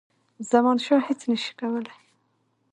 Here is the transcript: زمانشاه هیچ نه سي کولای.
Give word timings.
زمانشاه 0.51 1.01
هیچ 1.07 1.21
نه 1.29 1.37
سي 1.43 1.51
کولای. 1.59 1.97